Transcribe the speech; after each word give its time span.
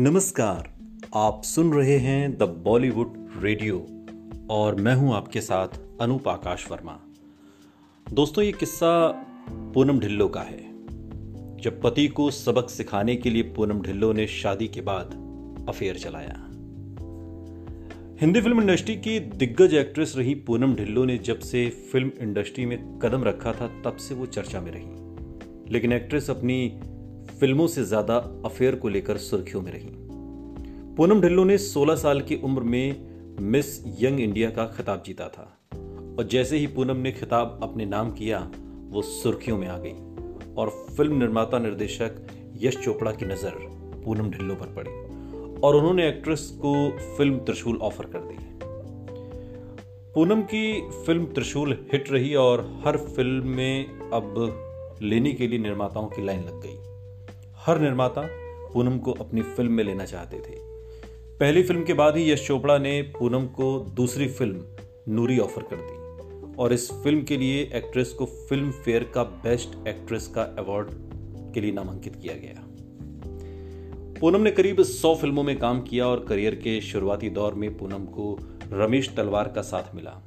नमस्कार, 0.00 0.68
आप 1.14 1.42
सुन 1.44 1.72
रहे 1.72 1.98
हैं 1.98 2.38
द 2.38 2.42
बॉलीवुड 2.42 3.14
रेडियो 3.40 3.86
और 4.50 4.74
मैं 4.74 4.94
हूँ 4.94 5.14
आपके 5.14 5.40
साथ 5.40 5.68
अनूप 6.00 6.28
आकाश 6.28 6.70
वर्मा। 6.70 7.00
दोस्तों, 8.12 8.44
ये 8.44 8.52
किस्सा 8.52 9.08
पूनम 9.50 9.98
ढिल्लो 10.00 10.28
का 10.28 10.40
है। 10.40 10.60
जब 11.56 11.80
पति 11.82 12.08
को 12.08 12.30
सबक 12.30 12.70
सिखाने 12.70 13.16
के 13.16 13.30
लिए 13.30 13.42
पूनम 13.42 13.80
ढिल्लो 13.80 14.12
ने 14.12 14.26
शादी 14.26 14.68
के 14.68 14.80
बाद 14.80 15.06
अफेयर 15.68 15.98
चलाया 15.98 16.36
हिंदी 18.20 18.40
फ़िल्म 18.40 18.60
इंडस्ट्री 18.60 18.96
की 18.96 19.20
दिग्गज 19.20 19.74
एक्ट्रेस 19.74 20.14
रही 20.16 20.34
पूनम 20.34 20.74
ढिल्लो 20.74 21.04
ने 21.04 21.18
जब 21.18 21.38
से 21.38 21.70
फ़िल्म 21.92 22.10
इंडस्ट्री 22.20 22.66
में 22.66 22.98
कदम 22.98 23.24
रखा 23.24 23.52
था, 23.52 23.82
तब 23.84 23.96
से 23.96 24.14
वो 24.14 24.26
चर्चा 24.26 24.60
में 24.60 24.72
रही। 24.74 25.72
लेकिन 25.72 25.92
एक्ट्रेस 25.92 26.30
अपनी 26.30 26.80
फ़िल्मों 27.30 27.66
से 27.66 27.84
ज़्यादा 27.84 28.16
अफेयर 28.44 28.74
को 28.74 28.88
लेकर 28.88 29.16
सुर्खियों 29.16 29.62
में 29.62 29.72
रही। 29.72 29.90
पूनम 30.96 31.20
ढिल्लो 31.20 31.44
ने 31.44 31.58
16 31.58 31.94
साल 31.94 32.20
की 32.20 32.36
उम्र 32.36 32.62
में 32.62 33.06
मिस 33.40 33.86
यंग 33.86 34.20
इंडिया 34.20 34.50
का 34.50 34.66
खिताब 34.66 35.02
जीता 35.06 35.28
था। 35.28 35.58
और 36.18 36.24
जैसे 36.24 36.56
ही 36.56 36.66
पूनम 36.66 36.96
ने 36.96 37.12
खिताब 37.12 37.60
अपने 37.62 37.86
नाम 37.86 38.10
किया, 38.10 38.50
वो 38.90 39.02
सुर्खियों 39.02 39.58
में 39.58 39.68
आ 39.68 39.78
गई। 39.78 39.92
और 40.54 40.86
फ़िल्म 40.96 41.18
निर्माता 41.18 41.58
निर्देशक 41.58 42.26
यश 42.56 42.76
चोपड़ा 42.76 43.12
की 43.12 43.26
नज़र 43.26 43.50
पूनम 44.04 44.30
ढिल्लो 44.30 44.54
पर 44.54 44.66
पड़ी। 44.66 44.90
और 45.60 45.76
उन्होंने 45.76 46.08
एक्ट्रेस 46.08 46.58
को 46.64 46.90
फ़िल्म 47.16 47.38
त्रिशूल 47.38 47.76
ऑफ़र 47.76 48.06
कर 48.06 48.18
दी। 48.18 48.36
पूनम 50.14 50.42
की 50.42 50.88
फ़िल्म 50.90 51.24
त्रिशूल 51.24 51.86
हिट 51.92 52.12
रही 52.12 52.34
और 52.34 52.82
हर 52.84 52.96
फ़िल्म 52.96 53.46
में 53.46 53.86
अब 54.10 54.58
लेने 55.02 55.32
के 55.32 55.46
लिए 55.46 55.58
निर्माताओं 55.58 56.06
की 56.06 56.24
लाइन 56.24 56.40
लग 56.40 56.60
गई। 56.62 56.87
हर 57.68 57.80
निर्माता 57.80 58.20
पूनम 58.72 58.98
को 58.98 59.12
अपनी 59.12 59.42
फ़िल्म 59.42 59.72
में 59.72 59.84
लेना 59.84 60.04
चाहते 60.04 60.36
थे। 60.36 60.54
पहली 61.38 61.62
फ़िल्म 61.62 61.84
के 61.84 61.92
बाद 61.94 62.16
ही 62.16 62.32
यश 62.32 62.46
चोपड़ा 62.46 62.78
ने 62.78 63.02
पूनम 63.02 63.46
को 63.46 63.86
दूसरी 63.90 64.28
फ़िल्म 64.28 64.64
नूरी 65.08 65.38
ऑफ़र 65.38 65.62
कर 65.62 65.76
दी। 65.76 65.98
और 66.56 66.72
इस 66.72 66.92
फ़िल्म 66.92 67.22
के 67.22 67.36
लिए 67.36 67.70
एक्ट्रेस 67.74 68.12
को 68.12 68.26
फ़िल्म 68.26 68.70
फेयर 68.70 69.04
का 69.14 69.22
बेस्ट 69.22 69.88
एक्ट्रेस 69.88 70.28
का 70.28 70.42
अवार्ड 70.42 70.88
के 71.54 71.60
लिए 71.60 71.72
नामांकित 71.72 72.16
किया 72.16 72.34
गया। 72.34 72.64
पूनम 74.20 74.40
ने 74.40 74.50
करीब 74.50 74.80
100 74.80 75.14
फ़िल्मों 75.14 75.42
में 75.42 75.58
काम 75.58 75.82
किया 75.82 76.06
और 76.06 76.24
करियर 76.24 76.54
के 76.54 76.80
शुरुआती 76.80 77.30
दौर 77.30 77.54
में 77.54 77.78
पूनम 77.78 78.04
को 78.04 78.38
रमेश 78.72 79.14
तलवार 79.16 79.48
का 79.48 79.62
साथ 79.62 79.94
मिला। 79.94 80.22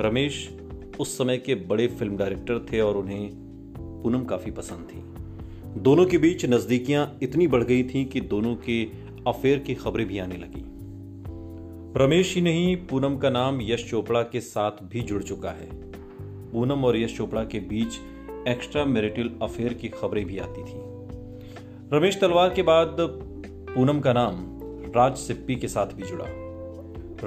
रमेश 0.00 0.56
उस 1.00 1.18
समय 1.18 1.38
के 1.38 1.54
बड़े 1.54 1.86
फ़िल्म 1.86 2.16
डायरेक्टर 2.16 2.66
थे 2.72 2.80
और 2.80 2.96
उन्हें 2.96 3.30
पूनम 4.02 4.24
काफ़ी 4.24 4.50
पसंद 4.50 4.88
थी। 4.90 5.25
दोनों 5.76 6.06
के 6.06 6.18
बीच 6.18 6.46
नजदीकियाँ 6.46 7.18
इतनी 7.22 7.46
बढ़ 7.46 7.64
गई 7.64 7.82
थीं 7.82 8.06
कि 8.06 8.20
दोनों 8.20 8.56
के 8.56 8.84
अफेयर 9.26 9.58
की 9.58 9.74
खबरें 9.74 10.06
भी 10.06 10.18
आने 10.18 10.36
लगी। 10.36 10.62
रमेश 12.04 12.34
ही 12.34 12.40
नहीं, 12.40 12.76
पूनम 12.76 13.16
का 13.16 13.30
नाम 13.30 13.58
यश 13.62 13.90
चोपड़ा 13.90 14.22
के 14.22 14.40
साथ 14.40 14.70
भी 14.82 15.00
जुड़ 15.00 15.22
चुका 15.22 15.50
है। 15.50 15.68
पूनम 16.52 16.84
और 16.84 16.96
यश 16.96 17.16
चोपड़ा 17.16 17.44
के 17.44 17.60
बीच 17.60 17.94
एक्स्ट्रा 18.48 18.84
मैरिटल 18.84 19.30
अफेयर 19.42 19.72
की 19.72 19.88
खबरें 19.88 20.24
भी 20.26 20.38
आती 20.38 20.62
थी। 20.62 20.80
रमेश 21.92 22.20
तलवार 22.20 22.54
के 22.54 22.62
बाद 22.62 22.96
पूनम 23.74 24.00
का 24.00 24.12
नाम 24.12 24.34
राज 24.96 25.16
सिप्पी 25.16 25.56
के 25.56 25.68
साथ 25.68 25.86
भी 25.86 26.02
जुड़ा। 26.02 26.26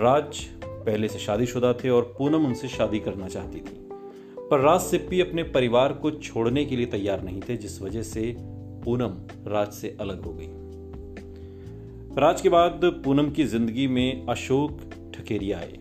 राज 0.01 0.43
पहले 0.65 1.07
से 1.07 1.19
शादीशुदा 1.19 1.73
थे 1.73 1.89
और 1.89 2.15
पूनम 2.17 2.45
उनसे 2.45 2.67
शादी 2.67 2.99
करना 2.99 3.27
चाहती 3.27 3.59
थी। 3.59 3.89
पर 4.51 4.59
राज 4.59 4.79
सिप्पी 4.81 5.19
अपने 5.21 5.43
परिवार 5.43 5.93
को 5.93 6.11
छोड़ने 6.11 6.63
के 6.65 6.75
लिए 6.75 6.85
तैयार 6.85 7.23
नहीं 7.23 7.41
थे, 7.41 7.57
जिस 7.57 7.81
वजह 7.81 8.03
से 8.03 8.35
पूनम 8.83 9.17
राज 9.47 9.71
से 9.71 9.97
अलग 10.01 10.23
हो 10.25 10.33
गई। 10.33 10.47
राज 12.17 12.41
के 12.41 12.49
बाद 12.49 12.81
पूनम 13.05 13.29
की 13.29 13.43
ज़िंदगी 13.43 13.87
में 13.87 14.25
अशोक 14.27 14.81
ठकेरिया 15.15 15.57
आए। 15.57 15.77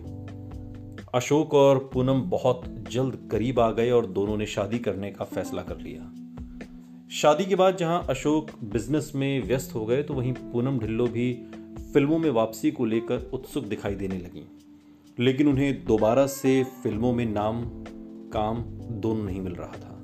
अशोक 1.15 1.55
और 1.55 1.79
पूनम 1.93 2.21
बहुत 2.31 2.65
जल्द 2.91 3.19
करीब 3.33 3.61
आ 3.61 3.71
गए 3.71 3.91
और 3.91 4.06
दोनों 4.06 4.37
ने 4.37 4.47
शादी 4.47 4.79
करने 4.79 5.11
का 5.11 5.25
फैसला 5.25 5.62
कर 5.62 5.79
लिया। 5.79 6.12
शादी 7.11 7.45
के 7.45 7.55
बाद 7.55 7.77
जहाँ 7.77 8.05
अशोक 8.11 8.50
बिज़नेस 8.65 9.12
में 9.15 9.43
व्यस्त 9.43 9.75
हो 9.75 9.87
गए 9.87 10.03
तो 10.03 10.15
वहीं 10.15 10.33
पूनम 10.33 10.79
ढिल्लो 10.79 11.06
भी 11.06 11.33
फ़िल्मों 11.93 12.19
में 12.19 12.31
वापसी 12.31 12.71
को 12.71 12.85
लेकर 12.85 13.31
उत्सुक 13.35 13.65
दिखाई 13.65 13.95
देने 13.95 14.19
लगी। 14.19 14.47
लेकिन 15.19 15.49
उन्हें 15.49 15.85
दोबारा 15.85 16.27
से 16.27 16.62
फ़िल्मों 16.83 17.12
में 17.12 17.27
नाम 17.27 17.78
काम 18.38 18.65
दोनों 19.00 19.25
नहीं 19.25 19.41
मिल 19.41 19.53
रहा 19.53 19.72
था। 19.72 19.94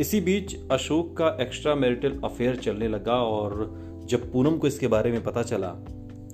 इसी 0.00 0.20
बीच 0.20 0.56
अशोक 0.70 1.16
का 1.16 1.38
एक्स्ट्रा 1.40 1.74
मैरिटल 1.74 2.20
अफेयर 2.24 2.56
चलने 2.56 2.88
लगा 2.88 3.14
और 3.14 3.78
जब 4.04 4.32
पूनम 4.32 4.58
को 4.58 4.66
इसके 4.66 4.86
बारे 4.86 5.12
में 5.12 5.22
पता 5.22 5.42
चला 5.42 5.68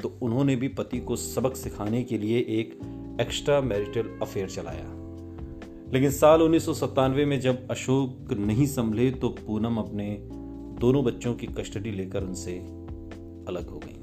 तो 0.02 0.18
उन्होंने 0.22 0.56
भी 0.56 0.68
पति 0.68 0.98
को 0.98 1.16
सबक 1.16 1.56
सिखाने 1.56 2.02
के 2.02 2.18
लिए 2.18 2.38
एक 2.38 2.80
एक्स्ट्रा 3.20 3.60
मैरिटल 3.60 4.18
अफेयर 4.22 4.48
चलाया। 4.48 4.90
लेकिन 5.92 6.10
साल 6.10 6.42
उन्नीस 6.42 6.66
सौ 6.66 6.74
सत्तानवे 6.74 7.24
में 7.24 7.40
जब 7.40 7.68
अशोक 7.70 8.32
नहीं 8.32 8.66
संभले 8.66 9.10
तो 9.10 9.28
पूनम 9.28 9.76
अपने 9.76 10.18
दोनों 10.80 11.04
बच्चों 11.04 11.34
की 11.34 11.46
कस्टडी 11.46 11.90
लेकर 11.90 12.22
उनसे 12.22 12.58
अलग 13.48 13.68
हो 13.68 13.78
गई। 13.78 14.00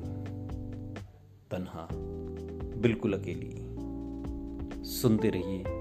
तन्हा, 1.52 1.88
बिल्कुल 2.82 3.14
अकेली। 3.14 3.52
सुनते 4.86 5.30
रहिए 5.30 5.81